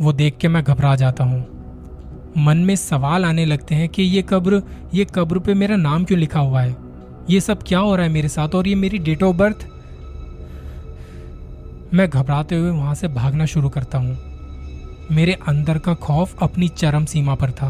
वो 0.00 0.12
देख 0.12 0.36
के 0.36 0.48
मैं 0.48 0.64
घबरा 0.64 0.96
जाता 0.96 1.24
हूँ। 1.24 1.46
मन 2.38 2.56
में 2.56 2.76
सवाल 2.76 3.24
आने 3.24 3.44
लगते 3.44 3.74
हैं 3.74 3.88
कि 3.88 4.02
ये 4.02 4.22
कब्र 4.22 4.62
ये 4.94 5.04
कब्र 5.04 5.38
पे 5.38 5.54
मेरा 5.54 5.76
नाम 5.76 6.04
क्यों 6.04 6.20
लिखा 6.20 6.40
हुआ 6.40 6.60
है? 6.60 6.76
ये 7.30 7.40
सब 7.40 7.62
क्या 7.62 7.78
हो 7.78 7.96
रहा 7.96 8.06
है 8.06 8.12
मेरे 8.12 8.28
साथ 8.28 8.54
और 8.54 8.68
ये 8.68 8.74
मेरी 8.74 8.98
डेट 8.98 9.22
ऑफ़ 9.22 9.36
बर्थ? 9.36 9.66
मैं 11.94 12.10
घबराते 12.10 12.56
हुए 12.56 12.70
वहाँ 12.70 12.94
से 12.94 13.08
भागना 13.08 13.46
शुरू 13.46 13.68
करता 13.68 13.98
हूँ। 13.98 14.18
मेरे 15.12 15.32
अंदर 15.48 15.78
का 15.78 15.94
खौफ 15.94 16.42
अपनी 16.42 16.68
चरम 16.68 17.04
सीमा 17.04 17.34
पर 17.34 17.50
था। 17.50 17.68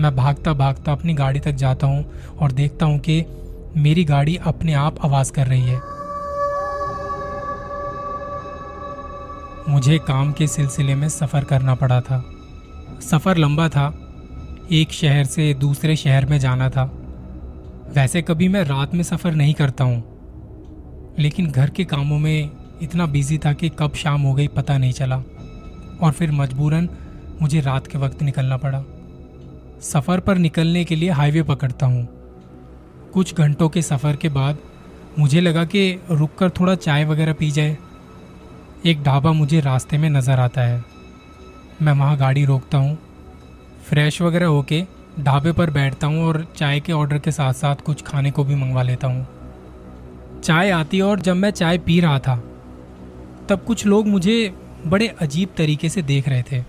मैं 0.00 0.16
भागता 0.16 0.52
भागता 0.52 0.92
अपनी 0.92 1.14
गाड़ी 1.14 1.40
तक 1.40 1.52
जाता 1.52 1.86
हूँ 1.86 2.04
और 2.40 2.52
देखता 2.52 2.86
हूँ 2.86 2.98
कि 2.98 3.24
मेरी 3.76 4.04
गाड़ी 4.04 4.36
अपने 4.36 4.72
आप 4.72 5.04
आवाज़ 5.04 5.32
कर 5.32 5.46
रही 5.46 5.62
है। 5.62 5.80
मुझे 9.68 9.98
काम 9.98 10.32
के 10.32 10.46
सिलसिले 10.46 10.94
में 10.94 11.08
सफ़र 11.08 11.44
करना 11.44 11.74
पड़ा 11.74 12.00
था। 12.00 12.24
सफ़र 13.00 13.36
लंबा 13.36 13.68
था। 13.68 13.98
एक 14.72 14.92
शहर 14.92 15.24
से 15.24 15.54
दूसरे 15.54 15.96
शहर 15.96 16.26
में 16.26 16.38
जाना 16.38 16.70
था। 16.70 16.82
वैसे 17.94 18.22
कभी 18.22 18.48
मैं 18.48 18.64
रात 18.64 18.94
में 18.94 19.02
सफ़र 19.02 19.32
नहीं 19.32 19.54
करता 19.54 19.84
हूँ। 19.84 20.04
लेकिन 21.18 21.50
घर 21.50 21.70
के 21.70 21.84
कामों 21.84 22.18
में 22.18 22.50
इतना 22.82 23.06
बिज़ी 23.06 23.38
था 23.38 23.52
कि 23.52 23.68
कब 23.68 23.94
शाम 23.94 24.20
हो 24.20 24.34
गई 24.34 24.48
पता 24.48 24.78
नहीं 24.78 24.92
चला। 24.92 25.22
और 26.00 26.12
फिर 26.12 26.32
मजबूरन 26.32 26.88
मुझे 27.42 27.60
रात 27.60 27.86
के 27.86 27.98
वक्त 27.98 28.22
निकलना 28.22 28.56
पड़ा। 28.56 28.84
सफ़र 29.80 30.20
पर 30.20 30.38
निकलने 30.38 30.84
के 30.84 30.96
लिए 30.96 31.10
हाईवे 31.10 31.42
पकड़ता 31.42 31.86
हूँ। 31.86 32.08
कुछ 33.14 33.34
घंटों 33.34 33.68
के 33.68 33.82
सफ़र 33.82 34.16
के 34.16 34.28
बाद 34.28 34.58
मुझे 35.18 35.40
लगा 35.40 35.64
कि 35.64 36.00
रुककर 36.10 36.50
थोड़ा 36.50 36.74
चाय 36.74 37.04
वगैरह 37.04 37.32
पी 37.32 37.50
जाए। 37.50 37.78
एक 38.86 39.02
ढाबा 39.02 39.30
मुझे 39.32 39.58
रास्ते 39.60 39.98
में 39.98 40.08
नज़र 40.10 40.40
आता 40.40 40.60
है। 40.60 40.82
मैं 41.82 41.92
वहाँ 41.92 42.16
गाड़ी 42.18 42.44
रोकता 42.44 42.78
हूँ। 42.78 42.96
फ्रेश 43.84 44.20
वगैरह 44.22 44.46
होके 44.46 44.82
ढाबे 45.20 45.52
पर 45.52 45.70
बैठता 45.70 46.06
हूँ 46.06 46.24
और 46.24 46.46
चाय 46.56 46.80
के 46.80 46.92
ऑर्डर 46.92 47.18
के 47.18 47.32
साथ 47.32 47.52
साथ 47.52 47.84
कुछ 47.86 48.02
खाने 48.02 48.30
को 48.30 48.44
भी 48.44 48.54
मंगवा 48.54 48.82
लेता 48.82 49.06
हूँ। 49.06 50.40
चाय 50.40 50.70
आती 50.70 51.00
और 51.00 51.20
जब 51.20 51.36
मैं 51.36 51.50
चाय 51.52 51.78
पी 51.78 52.00
रहा 52.00 52.18
था, 52.18 52.36
तब 53.48 53.64
कुछ 53.66 53.86
लोग 53.86 54.06
मुझे 54.08 54.54
बड़े 54.86 55.08
अजीब 55.20 55.54
तरीके 55.56 55.88
से 55.88 56.02
देख 56.02 56.28
रहे 56.28 56.42
थे। 56.42 56.64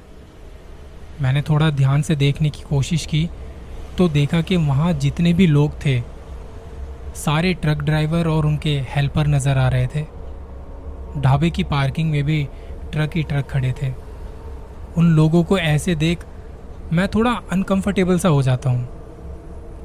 मैंने 1.21 1.41
थोड़ा 1.41 1.69
ध्यान 1.71 2.01
से 2.01 2.15
देखने 2.15 2.49
की 2.49 2.63
कोशिश 2.69 3.05
की 3.05 3.27
तो 3.97 4.09
देखा 4.09 4.41
कि 4.41 4.55
वहाँ 4.57 4.93
जितने 4.95 5.33
भी 5.33 5.47
लोग 5.47 5.85
थे, 5.85 6.01
सारे 7.17 7.53
ट्रक 7.53 7.81
ड्राइवर 7.81 8.27
और 8.27 8.45
उनके 8.45 8.81
हेल्पर 8.89 9.27
नज़र 9.27 9.57
आ 9.57 9.67
रहे 9.69 9.87
थे। 9.87 10.22
ढाबे 11.17 11.49
की 11.49 11.63
पार्किंग 11.63 12.11
में 12.11 12.23
भी 12.23 12.47
ट्रक 12.91 13.15
ही 13.15 13.23
ट्रक 13.23 13.45
खड़े 13.45 13.73
थे। 13.81 13.91
उन 14.97 15.15
लोगों 15.15 15.43
को 15.43 15.57
ऐसे 15.57 15.95
देख 15.95 16.25
मैं 16.93 17.07
थोड़ा 17.07 17.31
अनकंफर्टेबल 17.51 18.19
सा 18.19 18.29
हो 18.29 18.41
जाता 18.41 18.69
हूँ 18.69 18.87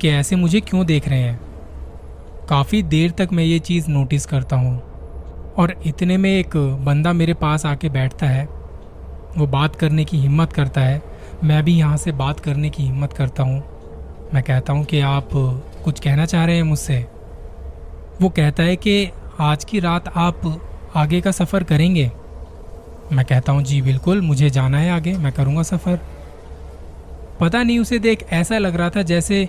कि 0.01 0.09
ऐसे 0.09 0.37
मुझे 0.37 0.61
क्यों 0.61 0.87
देख 0.87 1.09
रहे 1.09 1.19
हैं? 1.19 1.41
काफ़ी 2.49 2.83
देर 2.83 3.11
तक 3.11 3.29
मैं 3.33 3.45
ये 3.45 3.59
चीज़ 3.59 3.89
नोटिस 3.89 4.27
करता 4.27 4.57
हूँ 4.57 4.83
और 5.57 5.75
इतने 5.87 6.17
में 6.17 6.31
एक 6.31 6.57
बंदा 6.57 7.13
मेरे 7.13 7.35
पास 7.35 7.67
आके 7.67 7.89
बैठता 7.89 8.27
है। 8.27 8.45
वो 9.39 9.47
बात 9.47 9.77
करने 9.77 10.05
की 10.05 10.19
हिम्मत 10.19 10.53
करता 10.53 10.81
है। 10.81 11.03
मैं 11.45 11.63
भी 11.65 11.79
यहाँ 11.79 11.97
से 11.97 12.13
बात 12.13 12.41
करने 12.41 12.71
की 12.71 12.83
हिम्मत 12.83 13.13
करता 13.13 13.43
हूँ। 13.43 13.63
मैं 14.35 14.43
कहता 14.43 14.73
हूँ 14.73 14.85
कि 14.85 15.01
आप 15.01 15.29
कुछ 15.85 16.01
कहना 16.01 16.27
चाह 16.27 16.45
रहे 16.45 16.57
हैं 16.57 16.63
मुझसे? 16.63 17.07
वो 18.23 18.29
कहता 18.29 18.63
है 18.63 18.77
कि 18.77 19.11
आज 19.41 19.65
की 19.65 19.81
रात 19.81 20.09
आप 20.17 20.41
आगे 20.99 21.21
का 21.21 21.31
सफ़र 21.31 21.63
करेंगे। 21.63 22.13
मैं 23.13 23.25
कहता 23.25 23.53
हूँ, 23.53 23.63
जी, 23.63 23.83
बिल्कुल, 23.83 24.21
मुझे 24.21 24.51
जाना 24.51 24.79
है 24.79 24.91
आगे, 24.91 25.13
मैं 25.13 25.33
करूँगा 25.33 25.63
सफ़र। 25.63 26.01
पता 27.41 27.63
नहीं, 27.63 27.79
उसे 27.79 27.99
देख 27.99 28.27
ऐसा 28.33 28.59
लग 28.59 28.77
रहा 28.77 28.91
था 28.91 29.03
जैसे 29.03 29.49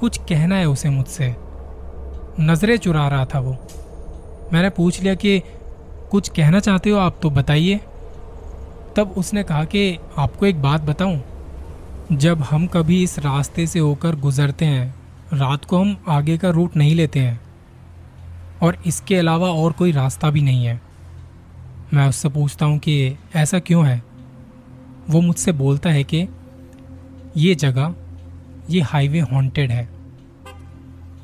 कुछ 0.00 0.18
कहना 0.18 0.56
है 0.56 0.68
उसे 0.68 0.90
मुझसे। 0.90 1.36
नज़रें 2.40 2.76
चुरा 2.76 3.08
रहा 3.08 3.24
था 3.24 3.40
वो। 3.40 3.56
मैंने 4.52 4.70
पूछ 4.70 5.02
लिया 5.02 5.14
कि, 5.14 5.42
कुछ 6.10 6.28
कहना 6.28 6.60
चाहते 6.60 6.90
हो 6.90 6.98
आप 6.98 7.16
तो 7.22 7.30
बताइए। 7.30 7.80
तब 8.96 9.14
उसने 9.16 9.42
कहा 9.42 9.64
कि, 9.64 9.98
आपको 10.18 10.46
एक 10.46 10.62
बात 10.62 10.80
बताऊँ? 10.80 11.22
जब 12.12 12.42
हम 12.42 12.66
कभी 12.66 13.02
इस 13.02 13.18
रास्ते 13.18 13.66
से 13.66 13.78
होकर 13.78 14.16
गुजरते 14.16 14.64
हैं, 14.64 14.94
रात 15.32 15.64
को 15.64 15.78
हम 15.78 16.04
आगे 16.08 16.38
का 16.38 16.50
रूट 16.50 16.76
नहीं 16.76 16.94
लेते 16.94 17.20
हैं। 17.20 17.45
और 18.62 18.78
इसके 18.86 19.16
अलावा 19.16 19.48
और 19.48 19.72
कोई 19.72 19.92
रास्ता 19.92 20.30
भी 20.30 20.40
नहीं 20.40 20.64
है। 20.64 20.80
मैं 21.94 22.08
उससे 22.08 22.28
पूछता 22.28 22.66
हूँ 22.66 22.78
कि 22.78 23.16
ऐसा 23.36 23.58
क्यों 23.58 23.86
है? 23.86 24.02
वो 25.10 25.20
मुझसे 25.20 25.52
बोलता 25.52 25.90
है 25.90 26.04
कि 26.04 26.28
ये 27.36 27.54
जगह, 27.54 27.94
ये 28.70 28.80
हाईवे 28.80 29.20
हॉन्टेड 29.20 29.70
है। 29.70 29.88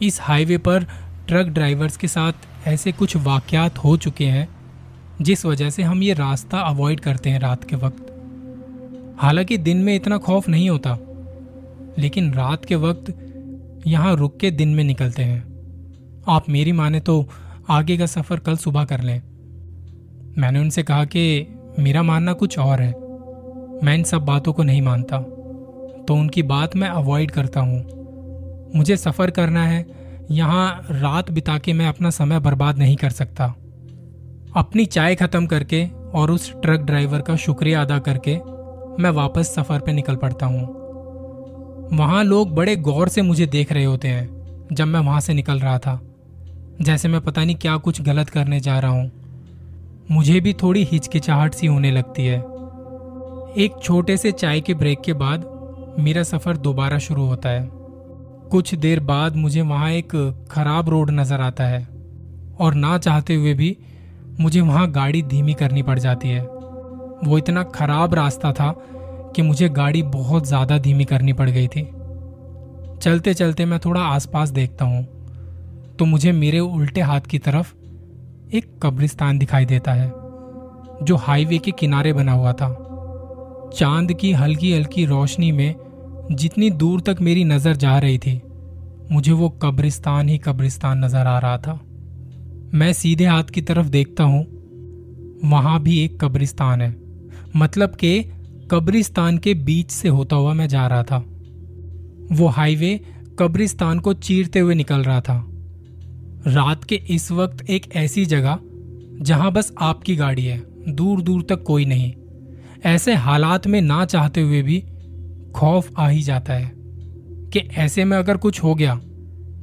इस 0.02 0.18
हाईवे 0.20 0.58
पर 0.58 0.84
ट्रक 1.28 1.46
ड्राइवर्स 1.46 1.96
के 1.96 2.08
साथ 2.08 2.32
ऐसे 2.66 2.92
कुछ 2.92 3.16
वाक़यात 3.16 3.78
हो 3.78 3.96
चुके 3.96 4.26
हैं, 4.26 4.48
जिस 5.22 5.46
वजह 5.46 5.70
से 5.70 5.82
हम 5.82 6.02
ये 6.02 6.14
रास्ता 6.14 6.60
अवॉइड 6.60 7.00
करते 7.00 7.30
हैं 7.30 7.40
रात 7.40 7.64
के 7.64 7.76
वक्त। 7.76 8.06
हालाँकि 9.18 9.58
दिन 9.58 9.76
में 9.76 9.94
इतना 9.96 10.18
खौफ 10.18 10.48
नहीं 10.48 10.70
होता, 10.70 10.98
लेकिन 11.98 12.34
रात 12.34 12.64
के 12.64 12.76
वक्त 12.76 13.18
यहाँ 13.86 14.16
रुक 14.16 14.36
के 14.36 14.50
दिन 14.50 14.68
में 14.68 14.84
निकलते 14.84 15.22
हैं। 15.22 15.51
आप 16.28 16.48
मेरी 16.48 16.72
माने 16.72 17.00
तो 17.00 17.28
आगे 17.70 17.96
का 17.96 18.06
सफ़र 18.06 18.38
कल 18.38 18.56
सुबह 18.56 18.84
कर 18.84 19.00
लें। 19.00 19.20
मैंने 20.38 20.58
उनसे 20.58 20.82
कहा 20.82 21.04
कि 21.04 21.46
मेरा 21.78 22.02
मानना 22.02 22.32
कुछ 22.32 22.58
और 22.58 22.80
है। 22.80 22.90
मैं 23.82 23.94
इन 23.94 24.02
सब 24.02 24.24
बातों 24.24 24.52
को 24.52 24.62
नहीं 24.62 24.82
मानता। 24.82 25.18
तो 26.08 26.14
उनकी 26.14 26.42
बात 26.42 26.76
मैं 26.76 26.88
अवॉइड 26.88 27.30
करता 27.30 27.60
हूँ। 27.60 28.70
मुझे 28.76 28.96
सफ़र 28.96 29.30
करना 29.30 29.64
है। 29.66 29.86
यहाँ 30.30 30.86
रात 30.90 31.30
बिता 31.30 31.58
के 31.58 31.72
मैं 31.72 31.86
अपना 31.86 32.10
समय 32.10 32.40
बर्बाद 32.40 32.78
नहीं 32.78 32.96
कर 32.96 33.10
सकता। 33.10 33.46
अपनी 34.56 34.84
चाय 34.86 35.14
ख़त्म 35.14 35.46
करके 35.46 35.86
और 36.14 36.30
उस 36.30 36.52
ट्रक 36.52 36.80
ड्राइवर 36.80 37.20
का 37.20 37.36
शुक्रिया 37.36 37.82
अदा 37.82 37.98
करके 37.98 38.36
मैं 39.02 39.10
वापस 39.10 39.54
सफ़र 39.54 39.80
पे 39.80 39.92
निकल 39.92 40.16
पड़ता 40.16 40.46
हूँ। 40.46 40.62
वहाँ 41.92 42.24
लोग 42.24 42.54
बड़े 42.54 42.76
गौर 42.76 43.08
से 43.08 43.22
मुझे 43.22 43.46
देख 43.46 43.72
रहे 43.72 43.84
होते 43.84 44.08
हैं 44.08 44.66
जब 44.72 44.86
मैं 44.86 45.00
वहाँ 45.00 45.20
से 45.20 45.34
निकल 45.34 45.58
रहा 45.58 45.78
था। 45.78 46.00
जैसे 46.80 47.08
मैं 47.08 47.20
पता 47.20 47.44
नहीं 47.44 47.56
क्या 47.56 47.76
कुछ 47.76 48.00
गलत 48.02 48.30
करने 48.30 48.60
जा 48.60 48.78
रहा 48.78 48.90
हूँ। 48.90 49.10
मुझे 50.10 50.40
भी 50.40 50.52
थोड़ी 50.52 50.84
हिचकिचाहट 50.84 51.54
सी 51.54 51.66
होने 51.66 51.90
लगती 51.90 52.26
है। 52.26 52.38
एक 53.56 53.74
छोटे 53.82 54.16
से 54.16 54.32
चाय 54.32 54.60
के 54.60 54.74
ब्रेक 54.74 55.00
के 55.00 55.12
बाद 55.12 55.44
मेरा 55.98 56.22
सफ़र 56.22 56.56
दोबारा 56.56 56.98
शुरू 56.98 57.26
होता 57.26 57.48
है। 57.48 57.68
कुछ 58.50 58.74
देर 58.74 59.00
बाद 59.00 59.36
मुझे 59.36 59.60
वहाँ 59.60 59.90
एक 59.90 60.12
खराब 60.50 60.88
रोड 60.88 61.10
नज़र 61.10 61.40
आता 61.40 61.64
है 61.64 61.86
और 62.60 62.74
ना 62.74 62.98
चाहते 62.98 63.34
हुए 63.34 63.54
भी 63.54 63.76
मुझे 64.40 64.60
वहाँ 64.60 64.90
गाड़ी 64.90 65.22
धीमी 65.22 65.54
करनी 65.54 65.82
पड़ 65.82 65.98
जाती 65.98 66.28
है। 66.28 66.42
वो 67.24 67.38
इतना 67.38 67.62
खराब 67.62 68.14
रास्ता 68.14 68.52
था 68.52 68.74
कि 69.36 69.42
मुझे 69.42 69.68
गाड़ी 69.68 70.02
बहुत 70.02 70.46
ज़्यादा 70.46 70.78
धीमी 70.78 71.04
करनी 71.04 71.32
पड़ 71.32 71.50
गई 71.50 71.68
थी। 71.68 71.88
चलते 73.02 73.34
चलते 73.34 73.64
मैं 73.64 73.78
थोड़ा 73.78 74.00
आसपास 74.00 74.48
देखता 74.48 74.84
हूँ। 74.84 75.21
तो 76.02 76.06
मुझे 76.06 76.30
मेरे 76.32 76.58
उल्टे 76.58 77.00
हाथ 77.00 77.20
की 77.20 77.38
तरफ़ 77.38 77.68
एक 78.54 78.64
कब्रिस्तान 78.82 79.38
दिखाई 79.38 79.64
देता 79.64 79.92
है, 79.92 80.06
जो 81.02 81.16
हाईवे 81.16 81.58
के 81.58 81.70
किनारे 81.70 82.12
बना 82.12 82.32
हुआ 82.32 82.52
था। 82.52 82.68
चाँद 83.74 84.12
की 84.12 84.32
हल्की 84.32 84.72
हल्की 84.72 85.04
रोशनी 85.04 85.52
में 85.52 85.74
जितनी 86.32 86.70
दूर 86.70 87.00
तक 87.00 87.16
मेरी 87.20 87.44
नज़र 87.44 87.76
जा 87.76 87.98
रही 87.98 88.18
थी, 88.18 88.42
मुझे 89.12 89.32
वो 89.32 89.48
कब्रिस्तान 89.48 90.28
ही 90.28 90.38
कब्रिस्तान 90.38 91.04
नज़र 91.04 91.26
आ 91.26 91.38
रहा 91.38 91.58
था। 91.58 91.74
मैं 92.74 92.92
सीधे 92.92 93.26
हाथ 93.26 93.44
की 93.44 93.60
तरफ़ 93.60 93.86
देखता 93.86 94.24
हूँ, 94.24 94.42
वहाँ 95.44 95.82
भी 95.82 95.98
एक 96.04 96.20
कब्रिस्तान 96.20 96.80
है। 96.80 96.94
मतलब 97.56 97.94
के 97.94 98.22
कब्रिस्तान 98.70 99.38
के 99.38 99.54
बीच 99.54 99.90
से 99.90 100.08
होता 100.08 100.36
हुआ 100.36 100.54
मैं 100.54 100.68
जा 100.68 100.86
रहा 100.86 101.02
था। 101.02 101.24
वो 102.32 102.48
हाईवे 102.48 103.00
कब्रिस्तान 103.38 103.98
को 103.98 104.14
चीरते 104.14 104.58
हुए 104.58 104.74
निकल 104.74 105.02
रहा 105.02 105.20
था। 105.20 105.48
रात 106.46 106.84
के 106.84 106.94
इस 106.94 107.32
वक्त 107.32 107.70
एक 107.70 107.96
ऐसी 107.96 108.26
जगह, 108.26 108.58
जहाँ 109.20 109.52
बस 109.52 109.74
आपकी 109.80 110.16
गाड़ी 110.16 110.44
है 110.44 110.62
दूर 110.88 111.22
दूर 111.22 111.42
तक 111.42 111.62
कोई 111.62 111.84
नहीं। 111.84 112.12
ऐसे 112.84 113.14
हालात 113.14 113.66
में 113.66 113.80
ना 113.80 114.04
चाहते 114.04 114.40
हुए 114.40 114.62
भी 114.62 114.84
खौफ 115.54 115.92
आ 115.98 116.08
ही 116.08 116.22
जाता 116.22 116.54
है 116.54 116.72
कि 117.52 117.58
ऐसे 117.58 118.04
में 118.04 118.16
अगर 118.16 118.36
कुछ 118.36 118.62
हो 118.62 118.74
गया 118.74 118.96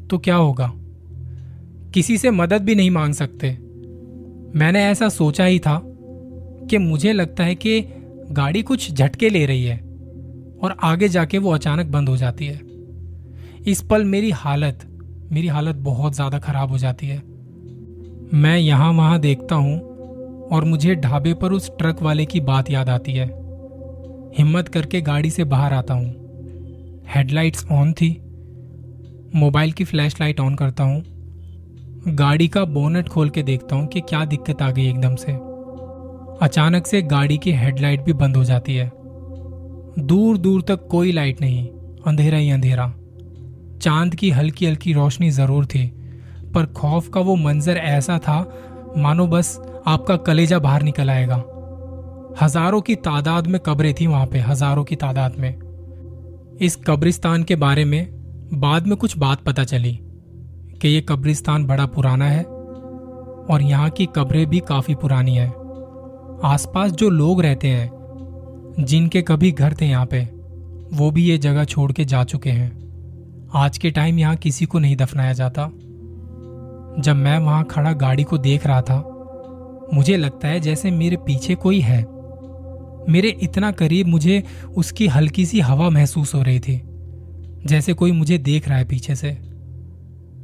तो 0.09 0.17
क्या 0.17 0.35
होगा? 0.35 0.73
किसी 1.93 2.17
से 2.17 2.31
मदद 2.31 2.61
भी 2.61 2.75
नहीं 2.75 2.91
मांग 2.91 3.13
सकते। 3.13 3.51
मैंने 4.55 4.85
ऐसा 4.85 5.09
सोचा 5.09 5.45
ही 5.45 5.59
था 5.59 5.81
कि 6.69 6.77
मुझे 6.77 7.13
लगता 7.13 7.43
है 7.43 7.55
कि 7.55 7.81
गाड़ी 8.31 8.61
कुछ 8.61 8.91
झटके 8.91 9.29
ले 9.29 9.45
रही 9.45 9.63
है 9.63 9.77
और 10.63 10.77
आगे 10.83 11.09
जाके 11.09 11.37
वो 11.37 11.51
अचानक 11.51 11.85
बंद 11.85 12.09
हो 12.09 12.17
जाती 12.17 12.45
है। 12.45 12.61
इस 13.67 13.81
पल 13.81 14.05
मेरी 14.05 14.31
हालत 14.31 14.85
मेरी 15.33 15.47
हालत 15.47 15.75
बहुत 15.75 16.15
ज़्यादा 16.15 16.39
खराब 16.39 16.69
हो 16.69 16.77
जाती 16.77 17.07
है। 17.07 17.17
मैं 18.33 18.57
यहाँ 18.57 18.91
वहाँ 18.93 19.19
देखता 19.19 19.55
हूँ 19.55 19.79
और 20.51 20.65
मुझे 20.65 20.95
ढाबे 20.95 21.33
पर 21.33 21.51
उस 21.51 21.69
ट्रक 21.77 22.01
वाले 22.01 22.25
की 22.25 22.39
बात 22.39 22.69
याद 22.71 22.89
आती 22.89 23.13
है। 23.13 23.27
हिम्मत 24.37 24.67
करके 24.67 25.01
गाड़ी 25.01 25.29
से 25.29 25.43
बाहर 25.43 25.73
आता 25.73 25.93
हूँ। 25.93 27.05
हेडलाइट्स 27.07 27.65
ऑन 27.71 27.93
थी। 27.93 28.09
मोबाइल 29.35 29.71
की 29.71 29.83
फ्लैशलाइट 29.83 30.39
ऑन 30.39 30.55
करता 30.55 30.83
हूँ। 30.83 31.03
गाड़ी 32.07 32.47
का 32.47 32.65
बोनट 32.65 33.09
खोल 33.09 33.29
के 33.29 33.43
देखता 33.43 33.75
हूँ 33.75 33.87
कि 33.87 34.01
क्या 34.01 34.25
दिक्कत 34.25 34.61
आ 34.61 34.71
गई 34.71 34.89
एकदम 34.89 35.15
से। 35.15 35.31
अचानक 36.45 36.87
से 36.87 37.01
गाड़ी 37.01 37.37
की 37.37 37.51
हेडलाइट 37.51 38.01
भी 38.01 38.13
बंद 38.13 38.37
हो 38.37 38.43
जाती 38.43 38.75
है। 38.75 38.91
दूर 39.99 40.37
दूर 40.37 40.61
तक 40.61 40.87
कोई 40.87 41.11
लाइट 41.11 41.41
नहीं। 41.41 41.67
अंधेरा 42.07 42.37
ही 42.37 42.49
अंधेरा। 42.49 42.93
चाँद 43.81 44.15
की 44.15 44.29
हल्की 44.31 44.65
हल्की 44.65 44.93
रोशनी 44.93 45.29
ज़रूर 45.31 45.65
थी, 45.65 45.85
पर 46.53 46.65
खौफ 46.65 47.07
का 47.09 47.21
वो 47.21 47.35
मंजर 47.35 47.77
ऐसा 47.77 48.17
था, 48.17 48.39
मानो 48.97 49.27
बस 49.27 49.59
आपका 49.87 50.15
कलेजा 50.17 50.59
बाहर 50.59 50.83
निकल 50.83 51.09
आएगा। 51.09 51.43
हज़ारों 52.41 52.81
की 52.81 52.95
तादाद 52.97 53.47
में 53.47 53.59
कब्रें 53.59 53.93
थी 53.93 54.07
वहाँ 54.07 54.25
पे, 54.25 54.39
हज़ारों 54.39 54.83
की 54.83 54.95
तादाद 54.95 55.35
में। 55.37 56.57
इस 56.61 56.75
कब्रिस्तान 56.87 57.43
के 57.43 57.55
बारे 57.55 57.85
में 57.85 58.07
बाद 58.53 58.87
में 58.87 58.97
कुछ 58.97 59.17
बात 59.17 59.43
पता 59.43 59.63
चली 59.63 59.97
कि 60.81 60.87
ये 60.87 61.01
कब्रिस्तान 61.01 61.65
बड़ा 61.65 61.85
पुराना 61.85 62.25
है 62.25 62.43
और 62.43 63.61
यहाँ 63.61 63.89
की 63.89 64.05
कब्रें 64.15 64.45
भी 64.45 64.59
काफ़ी 64.59 64.95
पुरानी 64.95 65.35
है। 65.35 65.47
आसपास 66.43 66.91
जो 66.91 67.09
लोग 67.09 67.41
रहते 67.41 67.67
हैं, 67.67 67.89
जिनके 68.79 69.21
कभी 69.21 69.51
घर 69.51 69.73
थे 69.73 69.85
यहाँ 69.85 70.05
पे, 70.05 70.21
वो 70.93 71.09
भी 71.11 71.23
ये 71.23 71.37
जगह 71.37 71.63
छोड़ 71.65 71.91
के 71.91 72.05
जा 72.05 72.23
चुके 72.23 72.49
हैं। 72.49 72.88
आज 73.51 73.77
के 73.77 73.89
टाइम 73.91 74.17
यहाँ 74.19 74.35
किसी 74.35 74.65
को 74.65 74.79
नहीं 74.79 74.95
दफनाया 74.95 75.33
जाता। 75.33 75.65
जब 77.01 77.15
मैं 77.15 77.37
वहाँ 77.37 77.63
खड़ा 77.63 77.91
गाड़ी 77.93 78.23
को 78.23 78.37
देख 78.37 78.65
रहा 78.67 78.81
था, 78.81 78.97
मुझे 79.93 80.17
लगता 80.17 80.47
है 80.47 80.59
जैसे 80.59 80.91
मेरे 80.91 81.17
पीछे 81.17 81.55
कोई 81.55 81.79
है। 81.79 82.01
मेरे 83.09 83.29
इतना 83.43 83.71
करीब 83.71 84.07
मुझे 84.07 84.43
उसकी 84.77 85.07
हल्की 85.07 85.45
सी 85.45 85.59
हवा 85.59 85.89
महसूस 85.89 86.33
हो 86.35 86.41
रही 86.41 86.59
थी, 86.59 86.81
जैसे 87.65 87.93
कोई 87.93 88.11
मुझे 88.11 88.37
देख 88.37 88.67
रहा 88.69 88.77
है 88.77 88.85
पीछे 88.85 89.15
से। 89.15 89.31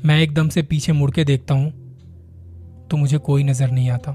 मैं 0.05 0.19
एकदम 0.21 0.49
से 0.49 0.61
पीछे 0.63 0.93
मुड़ 0.93 1.11
के 1.11 1.23
देखता 1.23 1.53
हूँ 1.53 1.71
तो 2.91 2.97
मुझे 2.97 3.17
कोई 3.17 3.43
नज़र 3.43 3.71
नहीं 3.71 3.89
आता। 3.89 4.11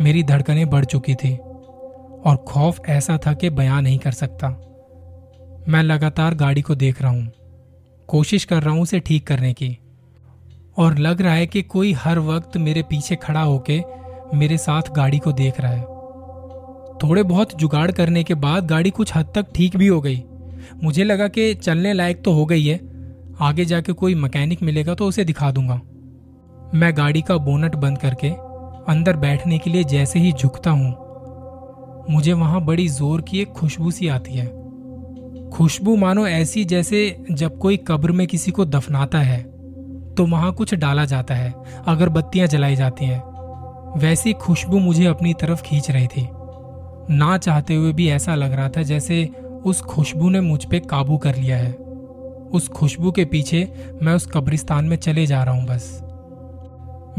मेरी 0.00 0.22
धड़कनें 0.22 0.68
बढ़ 0.70 0.84
चुकी 0.84 1.14
थी, 1.14 1.34
और 1.34 2.44
खौफ 2.48 2.80
ऐसा 2.88 3.18
था 3.26 3.32
कि 3.32 3.50
बयां 3.50 3.82
नहीं 3.82 3.98
कर 3.98 4.12
सकता। 4.12 4.48
मैं 5.68 5.82
लगातार 5.82 6.34
गाड़ी 6.34 6.62
को 6.62 6.74
देख 6.74 7.02
रहा 7.02 7.10
हूँ। 7.10 7.32
कोशिश 8.08 8.44
कर 8.44 8.62
रहा 8.62 8.74
हूँ 8.74 8.82
उसे 8.82 9.00
ठीक 9.00 9.26
करने 9.26 9.52
की। 9.52 9.76
और 10.78 10.98
लग 10.98 11.20
रहा 11.22 11.34
है 11.34 11.46
कि 11.46 11.62
कोई 11.64 11.92
हर 11.94 12.18
वक्त 12.18 12.56
मेरे 12.56 12.82
पीछे 12.82 13.16
खड़ा 13.16 13.42
होके 13.42 13.80
मेरे 14.34 14.56
साथ 14.58 14.90
गाड़ी 14.92 15.18
को 15.18 15.32
देख 15.32 15.60
रहा 15.60 15.72
है। 15.72 15.82
थोड़े 17.02 17.22
बहुत 17.22 17.54
जुगाड़ 17.56 17.90
करने 17.90 18.22
के 18.24 18.34
बाद 18.36 18.66
गाड़ी 18.66 18.90
कुछ 18.90 19.16
हद 19.16 19.32
तक 19.34 19.52
ठीक 19.54 19.76
भी 19.76 19.86
हो 19.86 20.00
गई। 20.00 20.22
मुझे 20.82 21.04
लगा 21.04 21.28
कि 21.28 21.52
चलने 21.54 21.92
लायक 21.92 22.22
तो 22.24 22.32
हो 22.32 22.44
गई 22.46 22.64
है। 22.64 22.80
आगे 23.40 23.64
जाके 23.64 23.92
कोई 23.92 24.14
मैकेनिक 24.14 24.62
मिलेगा 24.62 24.94
तो 24.94 25.06
उसे 25.06 25.24
दिखा 25.24 25.50
दूँगा। 25.50 25.80
मैं 26.74 26.96
गाड़ी 26.96 27.22
का 27.22 27.36
बोनट 27.38 27.76
बंद 27.76 27.98
करके 27.98 28.28
अंदर 28.88 29.16
बैठने 29.16 29.58
के 29.58 29.70
लिए 29.70 29.84
जैसे 29.84 30.18
ही 30.18 30.32
झुकता 30.32 30.70
हूँ, 30.70 30.94
मुझे 32.10 32.32
वहाँ 32.32 32.64
बड़ी 32.64 32.88
ज़ोर 32.88 33.22
की 33.22 33.40
एक 33.40 33.52
खुशबू 33.52 33.90
सी 33.90 34.08
आती 34.08 34.34
है। 34.34 34.46
खुशबू 35.58 35.96
मानो 35.96 36.26
ऐसी 36.26 36.64
जैसे 36.64 36.98
जब 37.30 37.58
कोई 37.58 37.76
कब्र 37.76 38.12
में 38.12 38.26
किसी 38.26 38.50
को 38.50 38.64
दफनाता 38.64 39.18
है 39.18 39.40
तो 40.14 40.26
वहाँ 40.26 40.52
कुछ 40.52 40.74
डाला 40.74 41.04
जाता 41.04 41.34
है, 41.34 41.52
अगरबत्तियाँ 41.86 42.46
जलाई 42.46 42.76
जाती 42.76 43.04
हैं। 43.04 43.98
वैसी 43.98 44.32
खुशबू 44.32 44.78
मुझे 44.78 45.06
अपनी 45.06 45.32
तरफ़ 45.34 45.62
खींच 45.62 45.90
रही 45.90 46.06
थी। 46.06 46.26
ना 47.10 47.38
चाहते 47.38 47.74
हुए 47.74 47.92
भी 47.92 48.08
ऐसा 48.08 48.34
लग 48.34 48.52
रहा 48.52 48.68
था 48.68 48.82
जैसे 48.82 49.24
उस 49.64 49.80
खुशबू 49.80 50.30
ने 50.30 50.40
मुझ 50.40 50.64
पर 50.64 50.78
काबू 50.78 51.16
कर 51.16 51.36
लिया 51.36 51.56
है। 51.56 51.72
उस 52.52 52.68
खुशबू 52.68 53.12
के 53.12 53.24
पीछे 53.24 53.68
मैं 54.02 54.14
उस 54.14 54.26
कब्रिस्तान 54.26 54.84
में 54.84 54.96
चले 54.96 55.26
जा 55.26 55.42
रहा 55.44 55.54
हूँ 55.54 55.66
बस। 55.66 55.98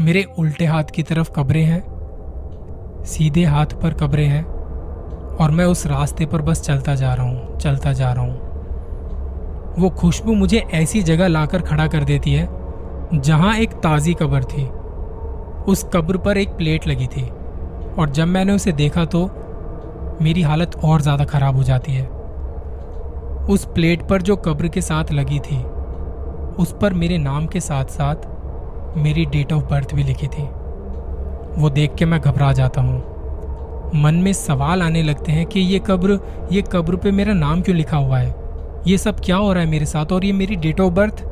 मेरे 0.00 0.24
उल्टे 0.38 0.66
हाथ 0.66 0.84
की 0.84 1.02
तरफ़ 1.02 1.30
कब्रें 1.30 1.64
हैं, 1.64 1.82
सीधे 3.06 3.44
हाथ 3.44 3.66
पर 3.66 3.94
कब्रें 3.94 4.26
हैं। 4.26 4.59
और 5.36 5.50
मैं 5.50 5.64
उस 5.64 5.86
रास्ते 5.86 6.26
पर 6.26 6.42
बस 6.42 6.62
चलता 6.62 6.94
जा 6.94 7.12
रहा 7.14 7.26
हूँ, 7.26 7.58
चलता 7.58 7.92
जा 7.92 8.12
रहा 8.12 8.24
हूँ। 8.24 8.48
वो 9.78 9.90
खुशबू 9.90 10.34
मुझे 10.34 10.58
ऐसी 10.74 11.02
जगह 11.02 11.28
लाकर 11.28 11.62
खड़ा 11.62 11.86
कर 11.86 12.04
देती 12.04 12.32
है, 12.32 12.48
जहाँ 13.14 13.54
एक 13.56 13.72
ताजी 13.72 14.14
कब्र 14.14 14.44
थी। 14.44 14.64
उस 15.68 15.84
कब्र 15.94 16.18
पर 16.18 16.38
एक 16.38 16.48
प्लेट 16.48 16.86
लगी 16.86 17.06
थी, 17.06 17.22
और 17.98 18.10
जब 18.10 18.26
मैंने 18.26 18.52
उसे 18.52 18.72
देखा 18.72 19.04
तो 19.04 19.28
मेरी 20.22 20.42
हालत 20.42 20.76
और 20.84 21.00
ज़्यादा 21.00 21.24
खराब 21.24 21.56
हो 21.56 21.62
जाती 21.62 21.92
है। 21.92 22.06
उस 23.46 23.64
प्लेट 23.64 24.02
पर 24.02 24.22
जो 24.22 24.36
कब्र 24.36 24.68
के 24.68 24.80
साथ 24.80 25.12
लगी 25.12 25.38
थी, 25.40 25.62
उस 26.58 26.74
पर 26.82 26.94
मेरे 26.94 27.18
नाम 27.18 27.46
के 27.46 27.60
साथ 27.60 27.84
साथ 27.84 28.96
मेरी 28.96 29.24
डेट 29.26 29.52
ऑफ़ 29.52 29.64
बर्थ 29.64 29.94
भी 29.94 30.02
लिखी 30.02 30.26
थी। 30.26 30.42
वो 31.52 31.70
देख 31.70 31.94
के 31.94 32.04
मैं 32.04 32.20
घबरा 32.20 32.52
जाता 32.52 32.80
हूँ। 32.80 32.98
मन 33.94 34.14
में 34.14 34.32
सवाल 34.32 34.82
आने 34.82 35.02
लगते 35.02 35.32
हैं 35.32 35.46
कि 35.46 35.60
ये 35.60 35.78
कब्र 35.78 36.18
ये 36.52 36.62
कब्र 36.62 36.96
पे 36.96 37.10
मेरा 37.10 37.32
नाम 37.32 37.62
क्यों 37.62 37.76
लिखा 37.76 37.96
हुआ 37.96 38.18
है? 38.18 38.34
ये 38.86 38.98
सब 38.98 39.20
क्या 39.20 39.36
हो 39.36 39.52
रहा 39.52 39.62
है 39.62 39.68
मेरे 39.70 39.86
साथ 39.86 40.12
और 40.12 40.24
ये 40.24 40.32
मेरी 40.32 40.56
डेट 40.56 40.80
ऑफ़ 40.80 40.92
बर्थ 40.94 41.22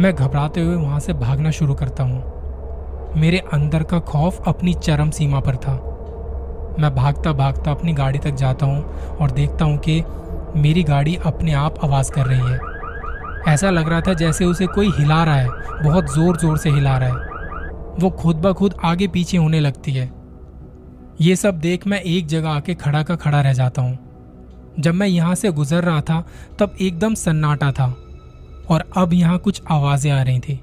मैं 0.00 0.14
घबराते 0.14 0.60
हुए 0.60 0.74
वहाँ 0.76 1.00
से 1.00 1.12
भागना 1.12 1.50
शुरू 1.50 1.74
करता 1.74 2.04
हूँ। 2.04 3.16
मेरे 3.16 3.38
अंदर 3.52 3.82
का 3.82 3.98
खौफ 4.00 4.48
अपनी 4.48 4.74
चरम 4.74 5.10
सीमा 5.10 5.40
पर 5.40 5.56
था। 5.56 5.72
मैं 6.80 6.94
भागता 6.94 7.32
भागता 7.32 7.70
अपनी 7.70 7.92
गाड़ी 7.92 8.18
तक 8.18 8.34
जाता 8.34 8.66
हूँ 8.66 9.16
और 9.20 9.30
देखता 9.30 9.64
हूँ 9.64 9.78
कि 9.78 10.02
मेरी 10.56 10.82
गाड़ी 10.82 11.16
अपने 11.26 11.52
आप 11.52 11.84
आवाज़ 11.84 12.12
कर 12.12 12.26
रही 12.26 12.52
है। 12.52 13.54
ऐसा 13.54 13.70
लग 13.70 13.88
रहा 13.88 14.00
था 14.00 14.14
जैसे 14.14 14.44
उसे 14.44 14.66
कोई 14.66 14.90
हिला 14.90 15.22
रहा 15.24 15.34
है, 15.34 15.48
बहुत 15.82 16.14
ज़ोर 16.14 16.36
ज़ोर 16.36 16.58
से 16.58 16.70
हिला 16.70 16.96
रहा 16.98 17.08
है। 17.08 17.36
वो 18.00 18.10
खुद 18.10 18.36
ब 18.36 18.52
खुद 18.52 18.74
आगे 18.84 19.08
पीछे 19.08 19.38
होने 19.38 19.60
लगती 19.60 19.92
है। 19.92 20.17
ये 21.20 21.36
सब 21.36 21.58
देख 21.58 21.86
मैं 21.86 22.00
एक 22.00 22.26
जगह 22.26 22.48
आके 22.48 22.74
खड़ा 22.74 23.02
का 23.02 23.16
खड़ा 23.16 23.40
रह 23.40 23.52
जाता 23.52 23.82
हूँ। 23.82 23.98
जब 24.80 24.94
मैं 24.94 25.06
यहाँ 25.06 25.34
से 25.34 25.50
गुजर 25.50 25.84
रहा 25.84 26.00
था, 26.00 26.26
तब 26.58 26.76
एकदम 26.80 27.14
सन्नाटा 27.14 27.72
था 27.72 27.86
और 28.70 28.84
अब 28.96 29.12
यहाँ 29.12 29.38
कुछ 29.38 29.62
आवाज़ें 29.70 30.10
आ 30.12 30.22
रही 30.22 30.40
थी। 30.40 30.60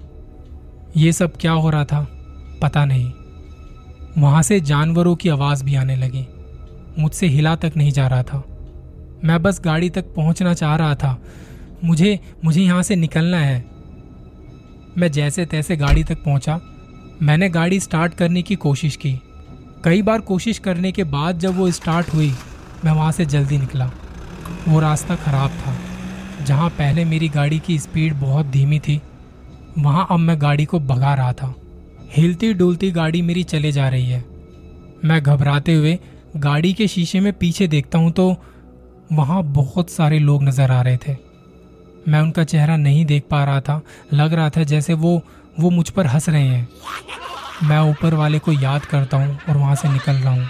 ये 0.97 1.11
सब 1.11 1.37
क्या 1.37 1.51
हो 1.51 1.69
रहा 1.69 1.85
था, 1.85 2.07
पता 2.61 2.85
नहीं। 2.85 3.11
वहाँ 4.17 4.41
से 4.41 4.59
जानवरों 4.59 5.15
की 5.15 5.29
आवाज़ 5.29 5.63
भी 5.63 5.75
आने 5.75 5.95
लगी। 5.95 6.25
मुझसे 6.99 7.27
हिला 7.27 7.55
तक 7.55 7.73
नहीं 7.77 7.91
जा 7.91 8.07
रहा 8.07 8.23
था। 8.23 8.43
मैं 9.23 9.41
बस 9.43 9.61
गाड़ी 9.61 9.89
तक 9.89 10.13
पहुँचना 10.15 10.53
चाह 10.53 10.75
रहा 10.75 10.95
था। 10.95 11.21
मुझे 11.83 12.19
मुझे 12.45 12.61
यहाँ 12.61 12.83
से 12.83 12.95
निकलना 12.95 13.37
है। 13.37 13.65
मैं 14.97 15.11
जैसे 15.11 15.45
तैसे 15.45 15.77
गाड़ी 15.77 16.03
तक 16.03 16.23
पहुँचा। 16.23 16.59
मैंने 17.21 17.49
गाड़ी 17.49 17.79
स्टार्ट 17.79 18.13
करने 18.13 18.41
की 18.41 18.55
कोशिश 18.55 18.95
की। 18.95 19.19
कई 19.85 20.01
बार 20.01 20.21
कोशिश 20.21 20.59
करने 20.59 20.91
के 20.91 21.03
बाद 21.05 21.39
जब 21.39 21.57
वो 21.57 21.69
स्टार्ट 21.71 22.07
हुई, 22.09 22.31
मैं 22.85 22.91
वहाँ 22.91 23.11
से 23.11 23.25
जल्दी 23.25 23.57
निकला। 23.57 23.85
वो 24.67 24.79
रास्ता 24.79 25.15
खराब 25.15 25.49
था, 25.57 25.75
जहाँ 26.45 26.69
पहले 26.69 27.03
मेरी 27.05 27.27
गाड़ी 27.29 27.59
की 27.59 27.77
स्पीड 27.79 28.13
बहुत 28.13 28.45
धीमी 28.45 28.79
थी, 28.79 28.99
वहाँ 29.77 30.07
अब 30.11 30.19
मैं 30.19 30.41
गाड़ी 30.41 30.65
को 30.65 30.79
भगा 30.81 31.13
रहा 31.13 31.33
था। 31.33 31.53
हिलती 32.11 32.53
डुलती 32.53 32.91
गाड़ी 32.91 33.21
मेरी 33.21 33.43
चले 33.43 33.71
जा 33.71 33.87
रही 33.89 34.09
है। 34.09 34.23
मैं 35.05 35.21
घबराते 35.23 35.73
हुए 35.73 35.97
गाड़ी 36.37 36.73
के 36.73 36.87
शीशे 36.87 37.19
में 37.19 37.31
पीछे 37.33 37.67
देखता 37.67 37.99
हूँ 37.99 38.11
तो 38.11 38.35
वहाँ 39.11 39.43
बहुत 39.43 39.89
सारे 39.89 40.19
लोग 40.19 40.43
नज़र 40.43 40.71
आ 40.71 40.81
रहे 40.81 40.97
थे। 40.97 41.15
मैं 42.07 42.21
उनका 42.21 42.43
चेहरा 42.45 42.77
नहीं 42.77 43.05
देख 43.05 43.27
पा 43.31 43.43
रहा 43.43 43.61
था, 43.61 43.81
लग 44.13 44.33
रहा 44.33 44.49
था 44.49 44.63
जैसे 44.65 44.93
वो 44.95 45.21
वो 45.59 45.69
मुझ 45.69 45.89
पर 45.89 46.07
हंस 46.07 46.29
रहे 46.29 46.43
हैं। 46.43 46.67
मैं 47.63 47.79
ऊपर 47.81 48.13
वाले 48.13 48.39
को 48.39 48.51
याद 48.51 48.85
करता 48.85 49.17
हूँ 49.17 49.37
और 49.49 49.57
वहाँ 49.57 49.75
से 49.75 49.89
निकल 49.89 50.13
रहा 50.13 50.33
हूँ। 50.33 50.47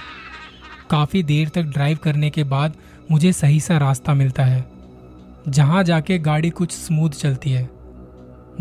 काफ़ी 0.89 1.23
देर 1.23 1.49
तक 1.49 1.63
ड्राइव 1.63 1.97
करने 2.03 2.29
के 2.29 2.43
बाद 2.43 2.75
मुझे 3.11 3.31
सही 3.33 3.59
सा 3.59 3.77
रास्ता 3.77 4.13
मिलता 4.13 4.43
है, 4.43 4.65
जहाँ 5.47 5.83
जाके 5.83 6.17
गाड़ी 6.19 6.49
कुछ 6.49 6.71
स्मूथ 6.71 7.09
चलती 7.09 7.51
है। 7.51 7.69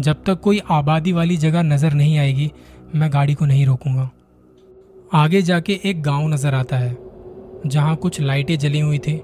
जब 0.00 0.22
तक 0.24 0.40
कोई 0.40 0.60
आबादी 0.70 1.12
वाली 1.12 1.36
जगह 1.36 1.62
नज़र 1.62 1.92
नहीं 1.92 2.18
आएगी, 2.18 2.50
मैं 2.94 3.12
गाड़ी 3.12 3.34
को 3.34 3.46
नहीं 3.46 3.66
रोकूँगा। 3.66 4.10
आगे 5.14 5.42
जाके 5.42 5.80
एक 5.84 6.02
गाँव 6.02 6.28
नज़र 6.28 6.54
आता 6.54 6.76
है, 6.76 6.96
जहाँ 7.66 7.96
कुछ 7.96 8.20
लाइटें 8.20 8.58
जली 8.58 8.80
हुई 8.80 8.98
थी। 8.98 9.14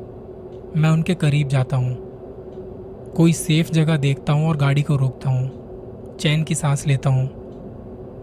मैं 0.76 0.90
उनके 0.90 1.14
करीब 1.14 1.48
जाता 1.48 1.76
हूँ। 1.76 1.96
कोई 3.16 3.32
सेफ़ 3.32 3.70
जगह 3.70 3.96
देखता 3.96 4.32
हूँ 4.32 4.48
और 4.48 4.56
गाड़ी 4.56 4.82
को 4.82 4.96
रोकता 4.96 5.30
हूँ। 5.30 6.16
चैन 6.16 6.44
की 6.44 6.54
सांस 6.54 6.86
लेता 6.86 7.10
हूँ। 7.10 7.39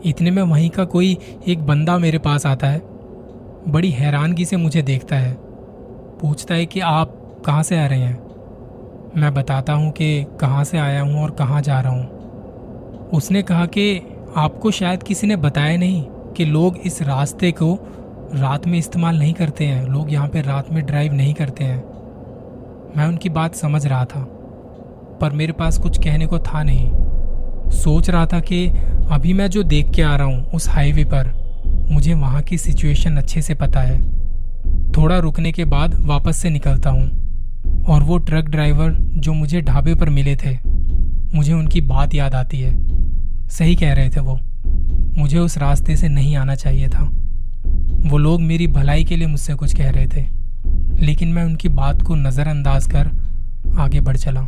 इतने 0.08 0.32
में 0.32 0.42
वहीं 0.42 0.70
का 0.70 0.84
कोई 0.86 1.18
एक 1.48 1.66
बंदा 1.66 1.98
मेरे 1.98 2.18
पास 2.18 2.46
आता 2.46 2.68
है। 2.68 2.82
बड़ी 3.68 3.90
हैरानगी 3.92 4.46
से 4.46 4.58
मुझे 4.58 4.82
देखता 4.82 5.16
है। 5.16 5.34
पूछता 6.22 6.56
है 6.56 6.66
कि 6.66 6.80
आप 6.80 7.14
कहाँ 7.46 7.64
से 7.64 7.80
आ 7.80 7.86
रहे 7.86 8.00
हैं? 8.00 8.28
मैं 9.18 9.34
बताता 9.34 9.74
हूँ 9.74 9.92
कि 9.92 10.26
कहाँ 10.40 10.64
से 10.64 10.78
आया 10.78 11.02
हूँ 11.02 11.24
और 11.24 11.32
कहाँ 11.32 11.62
जा 11.62 11.80
रहा 11.80 11.94
हूँ। 11.94 13.10
उसने 13.14 13.42
कहा 13.42 13.66
कि 13.66 14.02
आपको 14.36 14.72
शायद 14.72 15.04
किसी 15.04 15.28
ने 15.28 15.36
बताया 15.36 15.78
नहीं 15.78 16.04
कि 16.38 16.46
लोग 16.46 16.78
इस 16.78 17.02
रास्ते 17.02 17.52
को 17.52 17.74
रात 18.34 18.68
में 18.68 18.78
इस्तेमाल 18.80 19.20
नहीं 19.20 19.34
करते 19.34 19.66
हैं। 19.66 19.86
लोग 19.88 20.14
यहाँ 20.14 20.28
पे 20.28 20.42
रात 20.42 20.72
में 20.72 20.86
ड्राइव 20.86 21.14
नहीं 21.14 21.34
करते 21.34 21.64
हैं। 21.64 21.84
मैं 22.98 23.08
उनकी 23.08 23.30
बात 23.30 23.56
समझ 23.56 23.86
रहा 23.88 24.06
था, 24.06 24.22
पर 25.22 25.32
मेरे 25.32 25.54
पास 25.54 25.78
कुछ 25.78 25.98
कहने 25.98 26.26
को 26.28 26.40
था 26.40 26.64
नहीं। 26.64 26.90
सोच 27.74 28.10
रहा 28.10 28.26
था 28.26 28.40
कि 28.40 28.68
अभी 29.12 29.34
मैं 29.34 29.50
जो 29.50 29.64
देख 29.64 29.92
के 29.92 30.02
आ 30.02 30.16
रहा 30.16 30.28
हूँ 30.28 30.46
उस 30.46 30.70
हाईवे 30.70 31.04
पर, 31.04 31.32
मुझे 31.92 32.14
वहाँ 32.14 32.42
की 32.42 32.58
सिचुएशन 32.58 33.18
अच्छे 33.18 33.42
से 33.42 33.54
पता 33.56 33.82
है। 33.82 34.00
थोड़ा 34.92 35.18
रुकने 35.18 35.52
के 35.52 35.66
बाद 35.66 35.96
वापस 36.06 36.38
से 36.38 36.50
निकलता 36.50 36.90
हूँ 36.90 37.86
और 37.90 38.04
वो 38.04 38.18
ट्रक 38.18 38.46
ड्राइवर 38.46 38.92
जो 39.18 39.34
मुझे 39.34 39.62
ढाबे 39.62 39.96
पर 39.96 40.10
मिले 40.10 40.36
थे, 40.36 40.58
मुझे 41.36 41.54
उनकी 41.54 41.82
बात 41.82 42.14
याद 42.14 42.36
आती 42.36 42.62
है। 42.62 42.76
सही 43.50 43.76
कह 43.76 43.94
रहे 43.94 44.10
थे 44.10 44.20
वो। 44.20 44.40
मुझे 45.18 45.40
उस 45.40 45.58
रास्ते 45.58 45.96
से 45.96 46.08
नहीं 46.08 46.36
आना 46.36 46.56
चाहिए 46.56 46.88
था। 46.88 47.04
वो 48.10 48.18
लोग 48.18 48.42
मेरी 48.42 48.68
भलाई 48.68 49.04
के 49.04 49.16
लिए 49.16 49.28
मुझसे 49.28 49.54
कुछ 49.54 49.76
कह 49.76 49.90
रहे 49.90 50.08
थे, 50.08 50.26
लेकिन 51.06 51.34
मैं 51.34 51.44
उनकी 51.44 51.70
बात 51.70 52.02
को 52.02 52.16
नज़रअंदाज 52.16 52.86
कर 52.86 53.10
आगे 53.80 54.02
बढ़ 54.02 54.18
चला। 54.18 54.48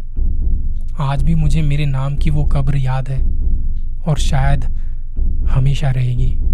आज 1.01 1.23
भी 1.23 1.35
मुझे 1.35 1.61
मेरे 1.61 1.85
नाम 1.85 2.15
की 2.15 2.29
वो 2.29 2.43
कब्र 2.43 2.77
याद 2.77 3.09
है 3.09 3.19
और 4.07 4.17
शायद 4.17 4.63
हमेशा 5.49 5.91
रहेगी। 5.91 6.48